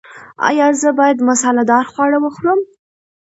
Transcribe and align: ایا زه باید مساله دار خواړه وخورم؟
ایا 0.47 0.67
زه 0.81 0.89
باید 0.99 1.25
مساله 1.29 1.63
دار 1.71 1.85
خواړه 1.93 2.17
وخورم؟ 2.21 2.59